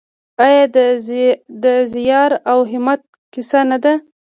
[0.45, 0.63] آیا
[1.63, 3.01] د زیار او همت
[3.33, 3.93] کیسه نه ده؟